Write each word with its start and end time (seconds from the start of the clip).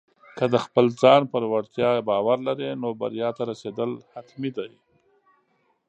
که 0.37 0.45
د 0.53 0.55
خپل 0.65 0.85
ځان 1.01 1.21
پر 1.31 1.43
وړتیا 1.51 1.89
باور 2.09 2.37
لرې، 2.47 2.69
نو 2.81 2.87
بریا 3.01 3.29
ته 3.37 3.43
رسېدل 3.51 3.91
حتمي 4.13 4.51
دي. 4.57 4.71